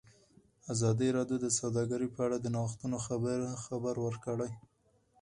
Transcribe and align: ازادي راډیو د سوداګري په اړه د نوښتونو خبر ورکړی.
ازادي 0.73 1.07
راډیو 1.17 1.37
د 1.41 1.47
سوداګري 1.59 2.07
په 2.15 2.19
اړه 2.25 2.37
د 2.39 2.47
نوښتونو 2.55 2.97
خبر 3.67 3.95
ورکړی. 4.05 4.51